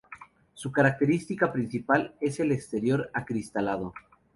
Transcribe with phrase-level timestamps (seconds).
[0.55, 3.93] Su característica principal es el exterior acristalado.